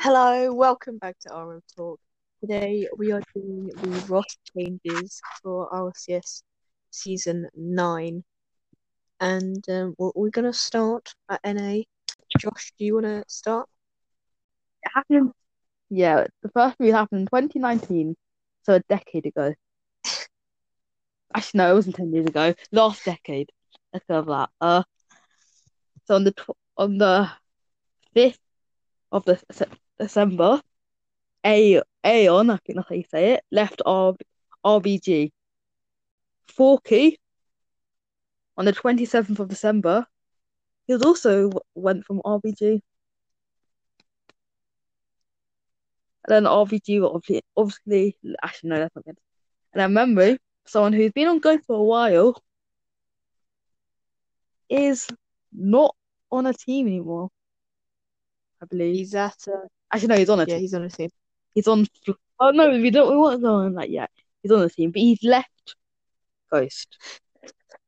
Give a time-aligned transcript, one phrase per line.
[0.00, 2.00] Hello, welcome back to RO Talk.
[2.40, 6.42] Today we are doing the roster changes for RCS
[6.90, 8.24] season nine,
[9.20, 11.84] and um, we're, we're gonna start at NA.
[12.38, 13.68] Josh, do you want to start?
[14.82, 15.32] It happened.
[15.90, 18.16] Yeah, the first move happened in 2019,
[18.62, 19.54] so a decade ago.
[21.34, 22.54] Actually, no, it wasn't 10 years ago.
[22.72, 23.50] Last decade.
[23.92, 24.48] Let's go that.
[24.60, 24.82] Uh,
[26.06, 27.30] so on the tw- on the
[28.14, 28.40] 5th
[29.12, 29.38] of the
[30.00, 30.60] December,
[31.44, 34.14] A Aeon, I think that's how you say it, left R-
[34.64, 35.32] RBG.
[36.48, 37.18] Forky
[38.56, 40.06] on the 27th of December,
[40.86, 42.82] he also went from RBG.
[46.24, 49.18] And then RBG obviously, obviously, actually, no, that's not good.
[49.72, 52.42] And I remember someone who's been on Go for a while
[54.68, 55.08] is
[55.52, 55.94] not
[56.30, 57.30] on a team anymore.
[58.62, 58.96] I believe.
[58.96, 60.60] He's at uh, Actually, no, he's on a yeah, team.
[60.60, 61.10] he's on a team.
[61.54, 61.86] He's on.
[62.38, 63.10] Oh no, we don't.
[63.10, 64.10] We won't go on that yet.
[64.42, 65.74] He's on the team, but he's left
[66.50, 66.96] Ghost.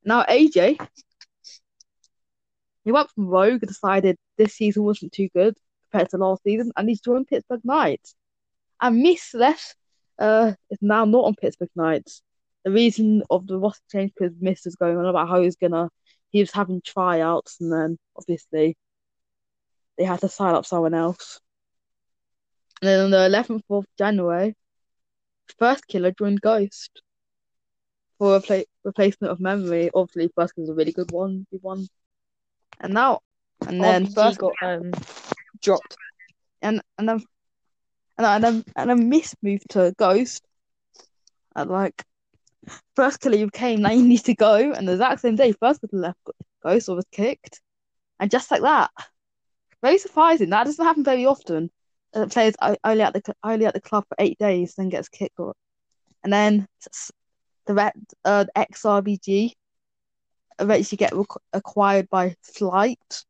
[0.05, 0.85] Now AJ,
[2.85, 5.57] he went from Rogue, decided this season wasn't too good
[5.91, 8.15] compared to last season, and he's joined Pittsburgh Knights.
[8.81, 9.77] And Miss left,
[10.19, 12.23] uh, is now not on Pittsburgh Knights.
[12.65, 15.89] The reason of the roster change because Miss is going on about how he's gonna,
[16.31, 18.77] he was having tryouts, and then obviously
[19.99, 21.41] they had to sign up someone else.
[22.81, 24.57] And then on the 11th of January,
[25.59, 27.03] First Killer joined Ghost
[28.19, 29.91] for a repla- replacement of Memory.
[29.95, 31.47] Obviously, First Killer's a really good one.
[31.51, 31.87] Good one.
[32.81, 33.21] And now,
[33.67, 34.91] and then RBG First got um
[35.61, 35.97] dropped.
[36.63, 37.25] and and then
[38.19, 40.43] and then and then, and then Miss moved to Ghost.
[41.55, 42.05] And like
[42.97, 44.73] First Killer you came, now you need to go.
[44.73, 46.19] And the exact same day, First Killer left
[46.63, 47.61] Ghost or was kicked.
[48.19, 48.91] And just like that.
[49.83, 50.51] Very surprising.
[50.51, 51.71] That doesn't happen very often.
[52.15, 55.39] Uh, players only at the only at the club for eight days, then gets kicked.
[55.39, 55.55] Or,
[56.23, 56.69] and then
[57.67, 57.93] the red,
[58.25, 59.55] uh, XRBG
[60.59, 63.25] eventually get requ- acquired by Flight.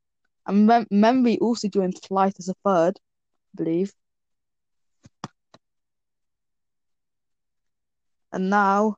[0.47, 3.93] And Mem- Memory also joined Flight as a third, I believe.
[8.33, 8.97] And now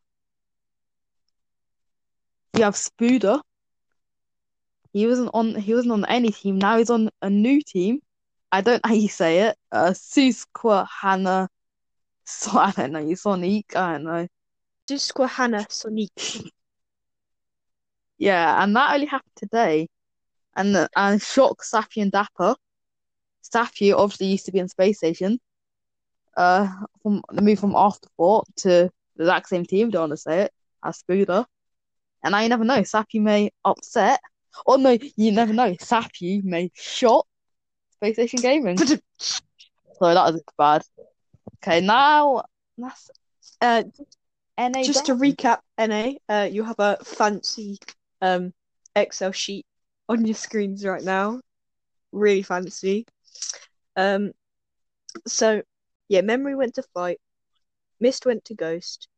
[2.56, 3.40] you have Spooder.
[4.94, 5.56] He wasn't on.
[5.56, 6.58] He wasn't on any team.
[6.60, 8.00] Now he's on a new team.
[8.52, 9.56] I don't know how you say it.
[9.72, 11.48] Uh, Susquehanna.
[12.24, 13.14] So I don't know.
[13.14, 13.74] Sonic.
[13.74, 14.28] I don't know.
[14.88, 16.12] Susquehanna Sonic.
[18.18, 19.88] Yeah, and that only happened today.
[20.54, 22.54] And and Shock, Safi, and Dapper.
[23.42, 25.40] Safi obviously used to be in Space Station.
[26.36, 26.68] Uh,
[27.02, 29.90] from the move from Afterthought to the exact same team.
[29.90, 30.52] Don't want to say it
[30.84, 31.46] as Spooder.
[32.22, 32.82] And I you never know.
[32.82, 34.20] Safi may upset.
[34.66, 35.72] Or no, you never know.
[35.74, 37.26] Safi may shock
[37.94, 38.76] Space Station Gaming.
[38.78, 40.82] So that was bad.
[41.62, 42.44] Okay, now
[42.76, 43.10] that's
[43.60, 43.84] Uh,
[44.58, 44.82] NA.
[44.82, 47.78] just to recap, NA, uh, you have a fancy
[48.20, 48.52] um
[48.96, 49.66] Excel sheet
[50.08, 51.40] on your screens right now.
[52.12, 53.06] Really fancy.
[53.96, 54.32] Um,
[55.26, 55.62] so
[56.08, 57.20] yeah, Memory went to Flight,
[58.00, 59.08] Mist went to Ghost,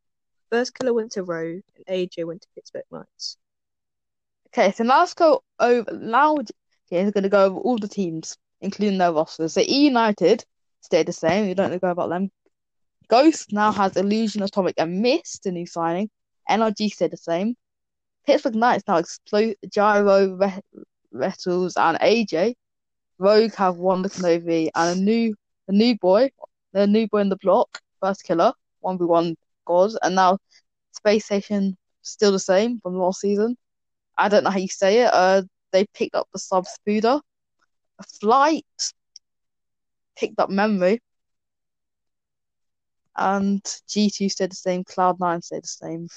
[0.51, 3.37] First Killer went to Rogue, and AJ went to Pittsburgh Knights.
[4.47, 5.93] Okay, so now let's go over.
[5.93, 6.37] Now
[6.91, 9.55] James is going to go over all the teams, including their rosters.
[9.55, 10.45] So E United
[10.81, 11.47] stayed the same.
[11.47, 12.31] We don't need to go about them.
[13.09, 16.11] Ghost now has Illusion, Atomic, and Mist, a new signing.
[16.49, 17.57] NRG stayed the same.
[18.27, 20.61] Pittsburgh Knights now explode Gyro, Re-
[21.15, 22.55] Retals, and AJ.
[23.19, 25.35] Rogue have Wonder Kronovi and a new
[25.69, 26.31] a new boy,
[26.73, 30.39] the new boy in the block, First Killer, one v one gods, and now
[30.93, 33.57] Space Station still the same from last season.
[34.17, 35.11] I don't know how you say it.
[35.13, 37.21] Uh, they picked up the sub Spooder.
[38.21, 38.65] Flight
[40.17, 41.01] picked up Memory.
[43.17, 44.85] And G2 stayed the same.
[44.85, 46.09] Cloud9 stayed the same.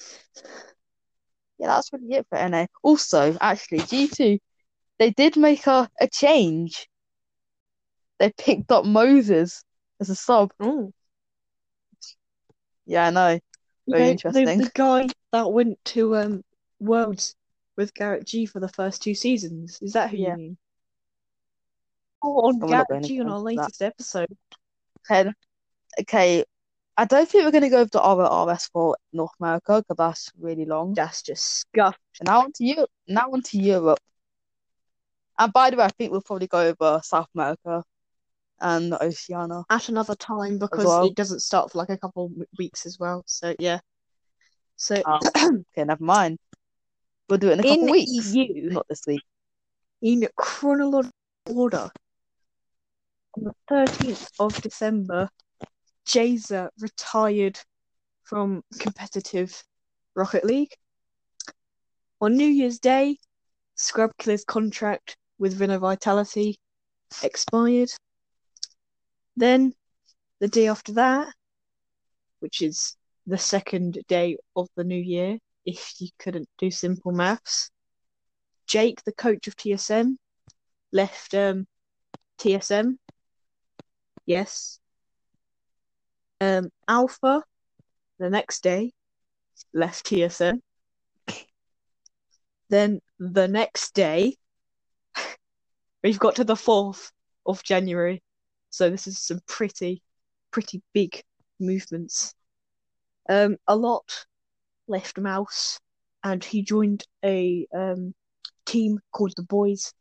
[1.57, 2.67] Yeah, that's really it for NA.
[2.83, 4.37] Also, actually, G2,
[4.97, 6.87] they did make a, a change.
[8.19, 9.63] They picked up Moses
[10.01, 10.51] as a sub.
[10.59, 10.91] Oh,
[12.85, 13.39] Yeah, I know.
[13.87, 14.57] Very the, interesting.
[14.57, 16.43] the guy that went to um
[16.79, 17.35] Worlds
[17.79, 19.79] with Garrett G for the first two seasons.
[19.81, 20.31] Is that who Yeah.
[20.31, 20.57] you mean?
[22.21, 23.45] Oh, on we're Garrett G on into our that.
[23.45, 24.37] latest episode.
[25.09, 25.31] Okay,
[26.01, 26.43] okay.
[26.97, 30.31] I don't think we're going to go over the RRS for North America because that's
[30.37, 30.93] really long.
[30.93, 31.97] That's just scuffed.
[32.21, 32.89] Now on to Europe.
[33.07, 33.99] Now on to Europe.
[35.39, 37.85] And by the way, I think we'll probably go over South America
[38.59, 39.63] and Oceania.
[39.69, 41.05] at another time because well.
[41.05, 43.23] it doesn't start for like a couple weeks as well.
[43.25, 43.79] So yeah.
[44.75, 46.37] So Oh, okay, never mind.
[47.29, 48.33] We'll do it in a couple in weeks.
[48.33, 49.21] EU, Not this week.
[50.01, 51.13] in chronological
[51.45, 51.91] order,
[53.37, 55.29] on the 13th of December,
[56.07, 57.59] Jayza retired
[58.23, 59.63] from competitive
[60.15, 60.73] Rocket League.
[62.19, 63.17] On New Year's Day,
[63.75, 66.59] Scrub Killer's contract with Renault Vitality
[67.23, 67.89] expired.
[69.37, 69.73] Then,
[70.39, 71.33] the day after that,
[72.39, 72.95] which is
[73.27, 75.37] the second day of the new year,
[75.69, 77.69] if you couldn't do simple maths,
[78.65, 80.17] Jake, the coach of TSM,
[80.91, 81.67] left um,
[82.39, 82.97] TSM.
[84.25, 84.79] Yes.
[86.41, 87.43] Um, Alpha,
[88.17, 88.93] the next day,
[89.71, 90.59] left TSM.
[92.69, 94.37] Then the next day,
[96.03, 97.11] we've got to the 4th
[97.45, 98.23] of January.
[98.71, 100.01] So this is some pretty,
[100.49, 101.23] pretty big
[101.59, 102.33] movements.
[103.27, 104.25] Um, a lot
[104.89, 105.79] left Mouse,
[106.23, 108.13] and he joined a um,
[108.65, 109.93] team called the Boys.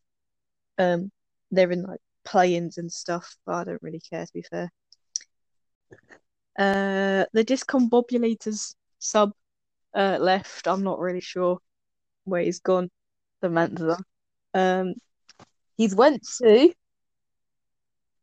[0.78, 1.10] Um,
[1.50, 4.70] they're in like play-ins and stuff, but I don't really care to be fair.
[6.58, 9.32] Uh, the Discombobulators sub
[9.94, 10.66] uh, left.
[10.66, 11.58] I'm not really sure
[12.24, 12.90] where he's gone.
[13.40, 13.96] The Mensa.
[14.54, 14.94] Um,
[15.76, 16.72] He's went to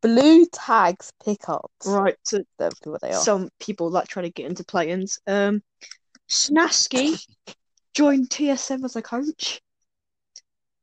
[0.01, 1.87] Blue Tags Pickups.
[1.87, 3.13] right, so Don't what they are.
[3.13, 5.19] some people like trying to get into play-ins.
[5.25, 5.63] Um,
[6.29, 7.25] Snasky
[7.93, 9.61] joined TSM as a coach,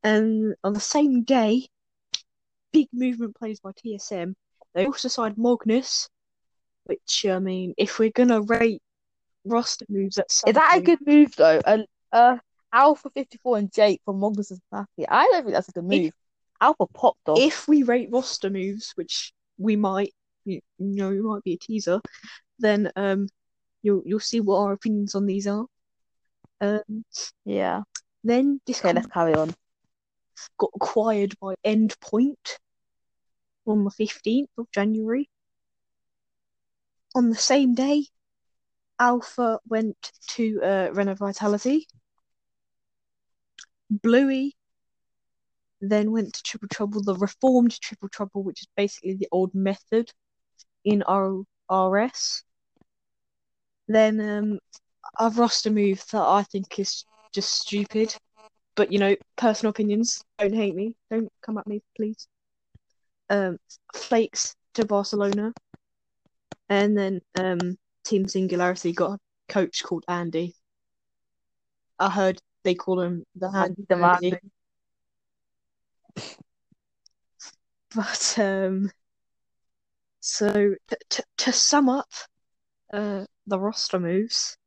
[0.03, 1.67] and on the same day,
[2.71, 4.35] big movement plays by TSM.
[4.73, 6.09] They also signed Magnus,
[6.85, 8.81] which I mean, if we're gonna rate
[9.45, 11.59] roster moves at Is that a good move though?
[11.65, 11.79] Uh,
[12.11, 12.37] uh,
[12.71, 15.07] Alpha 54 and Jake from Magnus and Snappy.
[15.07, 16.11] I don't think that's a good move.
[16.59, 17.39] Alpha popped off.
[17.39, 20.13] if we rate roster moves, which we might,
[20.45, 22.01] you, you know, it might be a teaser,
[22.59, 23.27] then um,
[23.83, 25.65] you'll you'll see what our opinions on these are.
[26.61, 27.05] Um,
[27.45, 27.83] yeah.
[28.23, 29.53] then this Okay, let's carry on.
[30.57, 32.57] got acquired by Endpoint
[33.65, 35.29] on the 15th of January.
[37.15, 38.07] On the same day,
[38.99, 41.87] Alpha went to uh, Renault Vitality.
[43.89, 44.55] Bluey
[45.81, 50.11] then went to Triple Trouble, the reformed Triple Trouble, which is basically the old method
[50.85, 52.43] in R- RS.
[53.87, 54.59] Then um,
[55.19, 58.15] I've roster move that I think is just stupid.
[58.75, 60.23] But you know, personal opinions.
[60.39, 60.95] Don't hate me.
[61.11, 62.27] Don't come at me, please.
[63.29, 63.57] Um,
[63.93, 65.53] Flakes to Barcelona,
[66.69, 70.55] and then um, Team Singularity got a coach called Andy.
[71.99, 73.85] I heard they call him the Andy.
[73.87, 74.31] The Mandy.
[74.31, 74.39] man.
[77.95, 78.91] But um,
[80.19, 82.09] so t- t- to sum up,
[82.91, 84.57] uh, the roster moves.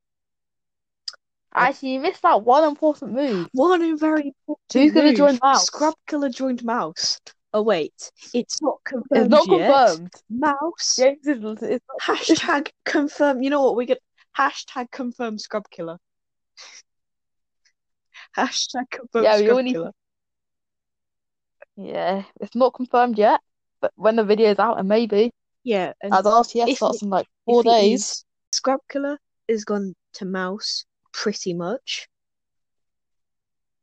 [1.55, 3.49] Actually, you missed that one important move.
[3.53, 5.67] One very important Who's gonna join Mouse?
[5.67, 7.19] Scrub Killer joined Mouse.
[7.55, 9.71] Oh wait, it's not confirmed It's not yet.
[9.89, 10.11] confirmed.
[10.29, 10.97] Mouse.
[10.97, 13.43] James is, it's not, Hashtag confirm.
[13.43, 13.77] You know what?
[13.77, 14.03] We get
[14.37, 15.99] hashtag confirm Scrub Killer.
[18.37, 19.93] Hashtag confirm Yeah, Scrub need- Killer.
[21.77, 23.41] yeah, it's not confirmed yet.
[23.81, 25.33] But when the video is out, and maybe
[25.65, 28.03] Yeah, and as RTS starts in like four days.
[28.03, 28.25] is,
[28.67, 32.09] Scrub Killer is gone to Mouse pretty much.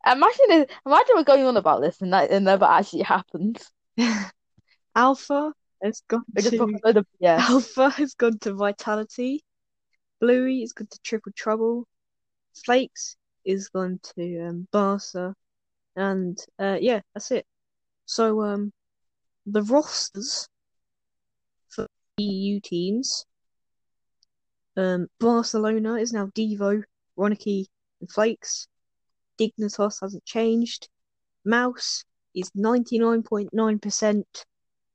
[0.05, 3.71] Imagine imagine we're going on about this and that it never actually happens.
[4.95, 7.37] Alpha has gone to talk a load of yeah.
[7.39, 9.45] Alpha has gone to Vitality.
[10.19, 11.87] Bluey has gone to Triple Trouble.
[12.65, 13.15] Flakes
[13.45, 15.33] is gone to um, Barca.
[15.95, 17.45] And uh, yeah, that's it.
[18.05, 18.73] So um,
[19.45, 20.49] the rosters
[21.69, 23.25] for EU teams.
[24.75, 26.83] Um, Barcelona is now Deevo,
[27.17, 27.65] Ronaky,
[27.99, 28.67] and Flakes.
[29.39, 30.89] Dignitas hasn't changed.
[31.45, 32.03] Mouse
[32.35, 34.23] is 99.9%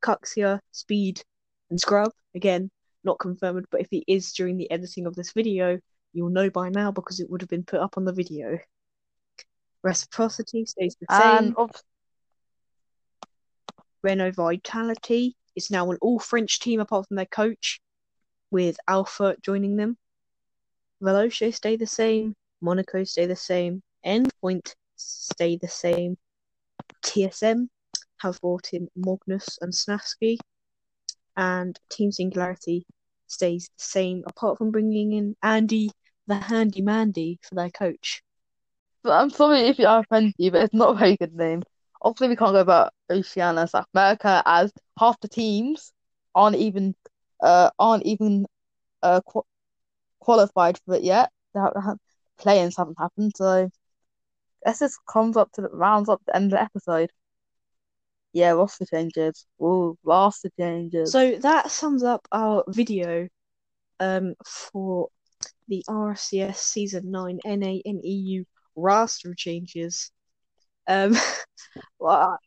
[0.02, 1.22] Cuxia, Speed,
[1.70, 2.12] and Scrub.
[2.34, 2.70] Again,
[3.04, 5.78] not confirmed, but if he is during the editing of this video,
[6.12, 8.58] you'll know by now because it would have been put up on the video.
[9.82, 11.46] Reciprocity stays the same.
[11.46, 11.70] And of,
[14.02, 17.80] Renault Vitality is now an all French team apart from their coach,
[18.50, 19.96] with Alpha joining them.
[21.02, 22.34] Veloce stay the same.
[22.60, 23.82] Monaco stay the same.
[24.04, 26.16] Endpoint stay the same.
[27.04, 27.68] TSM
[28.20, 30.38] have brought in Magnus and Snafsky.
[31.36, 32.84] And Team Singularity
[33.28, 35.90] stays the same apart from bringing in Andy
[36.26, 38.22] the Handy Mandy for their coach.
[39.02, 41.62] but I'm sorry if I offend you, but it's not a very good name.
[42.02, 45.92] Obviously, we can't go about Oceania South America as half the teams
[46.34, 46.94] aren't even
[47.42, 48.46] uh aren't even
[49.02, 49.42] uh qu
[50.20, 51.30] qualified for it yet.
[51.54, 51.98] They have, have,
[52.38, 53.70] play-ins haven't happened, so
[54.64, 57.10] this just comes up to the rounds up the end of the episode.
[58.32, 59.46] Yeah, roster changes.
[59.62, 61.12] Ooh, roster changes.
[61.12, 63.28] So that sums up our video
[64.00, 65.08] um for
[65.68, 68.44] the RCS Season 9 NA and EU
[68.76, 70.10] roster changes.
[70.86, 71.16] Um,
[71.98, 72.38] well,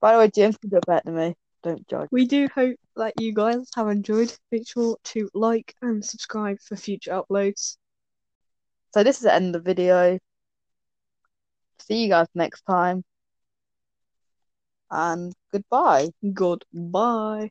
[0.00, 1.34] By the way, James can do it better than me.
[1.62, 2.08] Don't judge.
[2.12, 4.32] we do hope that you guys have enjoyed.
[4.52, 7.76] Make sure to like and subscribe for future uploads.
[8.94, 10.18] So this is the end of the video.
[11.80, 13.04] See you guys next time.
[14.90, 16.10] And goodbye.
[16.32, 17.50] Goodbye.